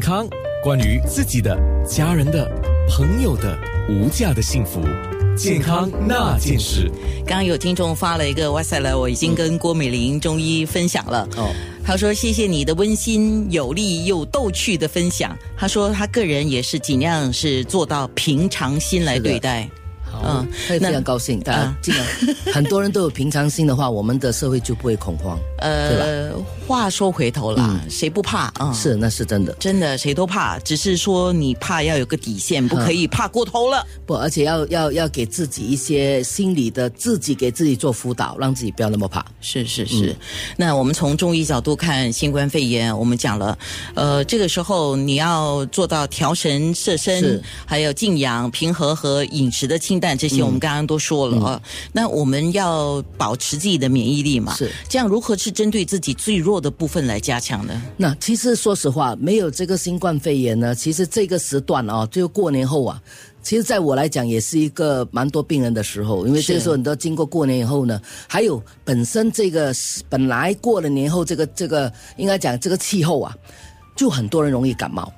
[0.00, 0.26] 康，
[0.64, 1.56] 关于自己的、
[1.86, 2.50] 家人的、
[2.88, 3.56] 朋友的
[3.88, 4.80] 无价的幸福，
[5.36, 6.90] 健康那件事。
[7.26, 11.28] 刚刚有听众发了一个哇塞了，我已经跟郭美玲中医分享了。
[11.36, 15.36] 哦，他说谢谢你的温馨有力又逗趣的分享。
[15.56, 19.68] 他说他个人也是尽量是做到平常心来对待。
[20.24, 22.06] 嗯，非常高兴，大家尽量。
[22.52, 26.32] 很多人都有平常心的话，我们的社会就不会恐慌，呃，
[26.66, 28.50] 话说回头了，谁不怕？
[28.54, 28.72] 啊？
[28.72, 33.86] 是，那是真的，真的谁都怕，只是说你怕要有个底线，不可以怕过头了。
[34.06, 39.24] 不，而且要要要给自己一些心理的，自己给自己做辅导，让自己不要那么怕。
[39.40, 40.16] 是是是。
[40.56, 43.56] 那我们从中医角度看新冠肺炎，我们讲了，
[43.94, 50.16] 呃，这个时候你要做到调神摄身，还有静养、平和和饮食的清淡。
[50.16, 54.54] 这些我们刚刚都说了啊，那我们要保持自己的免疫力嘛？
[54.56, 57.82] 是这样，如何是针对自己最弱的部分来加强呢？
[57.96, 63.00] 那其实说实话，没有这个新冠肺炎呢，其实这个时段啊，就过年后啊，
[63.42, 69.72] 其实在我来讲也是一个蛮多病人的时候，因为这个时候你都经过过年以后呢，还有本身这个
[70.08, 73.36] 本来过了年后这个这个应该讲这个气候啊，
[73.94, 75.12] 就很多人容易感冒。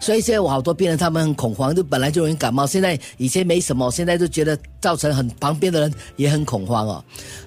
[0.00, 7.04] 所以现在我好多病人，他们很恐慌，就本来就容易感冒，现在以前没什么，现在就觉得造成很旁边的人也很恐慌哦。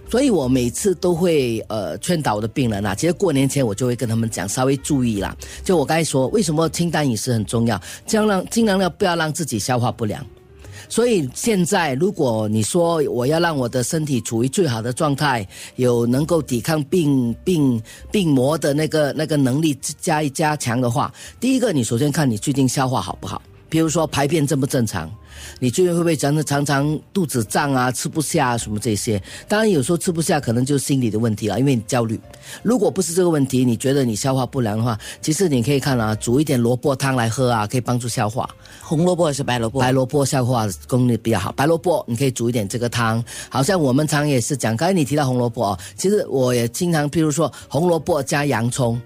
[0.10, 5.36] 所以我每次都会呃劝导我的病人啊，其实过年前我就会跟他们讲，稍微注意啦。
[5.64, 10.26] 就我刚才说，为什么清淡饮食很重要，尽量尽量的不要让自己消化不良。
[10.92, 15.48] 所以现在，如果你说我要让我的身体处于最好的状态，
[15.78, 23.42] 有能够抵抗病病病魔的那个那个能力加一加强的话，第一个，你首先看你最近消化好不好。
[23.72, 25.10] 比如说排便正不正常，
[25.58, 29.20] 你最近会不会常常常常肚子胀啊，吃不下什么这些？
[29.48, 32.20] 当然有时候吃不下可能就是心理的问题了，因为你焦虑。
[32.64, 38.46] 如果不是这个问题，你觉得你消化不良的话，其实你可以看啊，煮一点萝卜汤来喝啊，可以帮助消化。
[38.82, 39.80] 红萝卜还是白萝卜？
[39.80, 41.50] 白萝卜消化功力比较好。
[41.54, 49.00] 白萝卜你可以煮一点这个汤，好像我们常也是讲，刚才你提到红萝卜哦，其实我也经常，譬如说红萝卜加洋葱，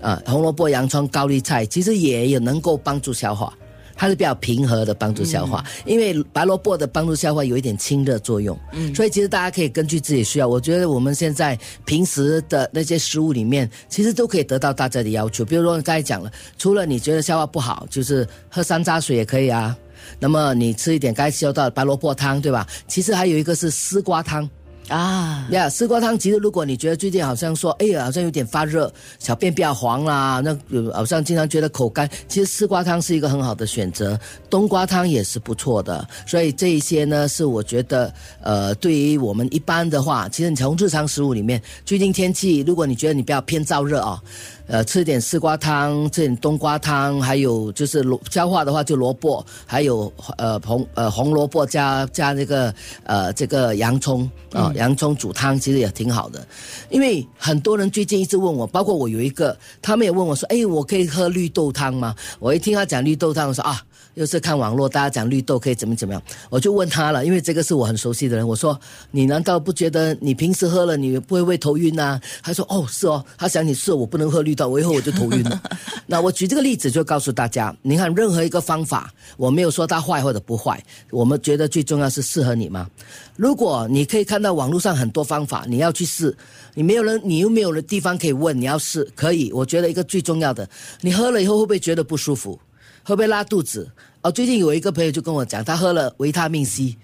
[0.00, 3.52] 啊，红萝卜、洋葱、高丽菜，其实也有能够帮助消化。
[3.94, 10.48] 它是比较平和的帮助消化，因为白萝卜的帮助消化有一点清热作用，嗯，所以其实大家可以根据自己需要。
[10.48, 15.44] 我觉得我们现在平时的那些食物里面，其实都可以得到大家的要求。
[15.44, 19.76] 比如说刚才讲了，除了你觉得消化不好，就是喝山楂水也可以啊。
[20.18, 22.66] 那么你吃一点该吃到的白萝卜汤，对吧？
[22.88, 24.48] 其实还有一个是丝瓜汤。
[24.88, 30.56] 啊呀，丝瓜汤其实，如果你觉得最近好像说，哎呀，好像有点发热，小便比较黄啦，那
[30.92, 34.18] 好像经常觉得口干，其实丝瓜汤是一个很好的选择，
[34.50, 36.06] 冬瓜汤也是不错的。
[36.26, 38.12] 所以这一些呢，是我觉得，
[38.42, 44.22] 呃，对于我们一般的话，其实你从日常食物里面，最近天气，如果你觉得你比较偏燥热啊。
[44.66, 52.74] 呃，吃点丝瓜汤，吃点冬瓜汤，还有就是萝消化的话就萝卜，还有呃红呃红萝卜加加那个
[53.04, 56.46] 呃这个洋葱啊，洋葱煮汤其实也挺好的。
[56.90, 62.14] 因为很多人最近一直问我，包括我有一个，他们也问我说，哎，我可以喝绿豆汤吗？
[62.38, 63.82] 我一听他讲绿豆汤，我说啊。
[64.14, 68.46] 又是看网络，大家讲绿豆可以怎么怎么样，我就问他了，因为这个是我很熟悉的人。
[68.46, 68.78] 我说
[69.10, 75.62] ：“你难道不觉得你平时喝了你不会会头晕啊？”他说：“哦，是哦。”他想你是，我不能喝绿豆，我以后我就头晕了。
[76.06, 82.88] 那我举这个例子就告诉大家，你看任何一个方法，我没有说它坏或者不坏，我们觉得最重要是适合你吗？
[83.36, 86.36] 如果你可以看到网络上很多方法，你要去试，
[86.74, 89.50] 你没有人，你又没有的地方可以问，你要试可以。
[89.52, 90.68] 我觉得一个最重要的，
[91.00, 92.60] 你喝了以后会不会觉得不舒服？
[93.04, 93.90] 会不会拉肚子？
[94.22, 96.96] 哦，最近有一个朋友就跟我讲，他喝了维他命 C，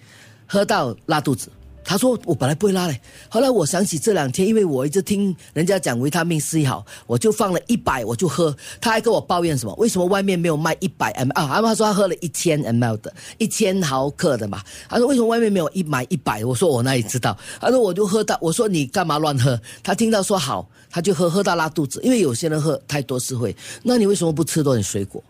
[0.47, 1.49] 喝到拉肚子。
[1.85, 3.01] 他说我本来不会拉嘞，
[3.31, 8.55] 后来我想起这两天，因为我一直听人家讲维他命 C 好，我就放了一百我就喝。
[8.79, 9.75] 他还跟我抱怨什么？
[9.77, 11.63] 为什么外面没有卖一百 ml 啊？
[11.63, 14.63] 他说他喝了一千 ml 的，一千毫克的嘛。
[14.87, 16.45] 他说为什么外面没有一买一百？
[16.45, 17.35] 我说我哪里知道？
[17.59, 19.59] 他说我就喝到，我说你干嘛乱喝？
[19.83, 23.57] 他听到说好，他就喝喝到拉肚子，因为有些人喝太多是会。
[23.83, 25.25] 那你为什么不吃多点水果？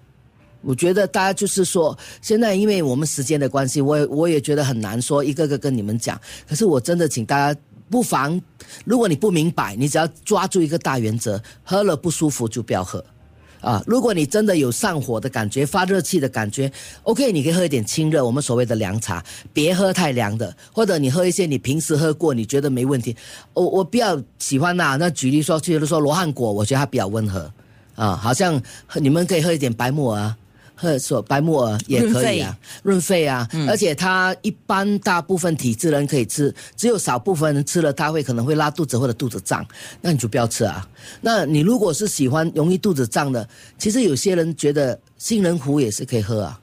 [0.68, 6.20] 我觉得大家就是说，现在因为我们时间的关系，我也我也觉得很难说一个个跟你们讲。
[6.46, 8.38] 可是我真的请大家不妨，
[8.84, 13.02] 如果你不明白，你只要抓住一个大原则：喝了不舒服就不要喝。
[13.62, 16.70] 啊，如果你真的有上火的感觉、发热气的感觉
[17.04, 19.24] ，OK，你可以喝一点清热，我们所谓的凉茶，
[19.54, 23.16] 别喝太凉的，或者你喝一些你平时喝过你觉得没问题。
[23.54, 27.50] 我我比较喜欢呐，那举例说，比如说罗汉果，我觉得它比较温和
[27.94, 28.62] 啊，好像
[29.00, 30.36] 你们可以喝一点白木耳。
[30.80, 39.66] 喝说白木耳也可以啊，润肺啊，而且它一般大部分体质人可以吃，只有少部分人吃了它会可能会拉肚子或者肚子胀，
[40.00, 40.86] 那你就不要吃啊。
[41.20, 46.60] 那你如果是喜欢容易肚子胀的，其实有些人觉得杏仁糊也是可以喝啊。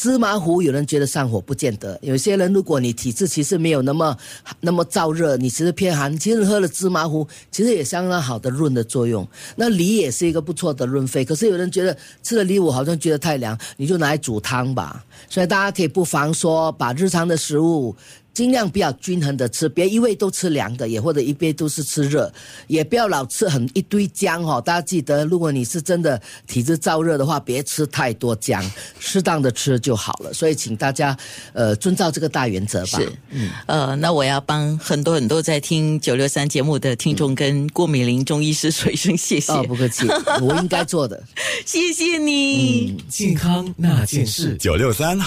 [0.00, 1.98] 芝麻糊有人觉得上火，不见得。
[2.00, 4.16] 有些人如果你体质其实没有那么
[4.58, 9.28] 那么燥热，你其实偏寒，其实喝了芝麻糊，其实也相当好的润的作用。
[9.56, 11.22] 那梨也是一个不错的润肺。
[11.22, 15.04] 可是有人觉得吃了梨我好像觉得太凉，你就拿来煮汤吧。
[15.28, 17.94] 所以大家可以不妨说把日常的食物。
[18.32, 22.32] 尽量比较均衡的吃，别一味都吃凉的，也或者一味都是吃热，
[22.66, 24.60] 也不要老吃很一堆姜哈。
[24.60, 28.64] 大家记得，如果你是真的体质燥热的话，别吃太多姜，
[28.98, 30.32] 适当的吃就好了。
[30.32, 31.16] 所以，请大家
[31.52, 32.98] 呃遵照这个大原则吧。
[32.98, 39.52] 是，嗯，呃，那我要帮很多很多在听九六三节目的听众跟郭美玲中医师说一声谢谢。
[39.52, 40.06] 哦，不客气，
[40.40, 41.22] 我应该做的，
[41.66, 43.04] 谢谢你。
[43.08, 45.20] 健康那件事，九六三。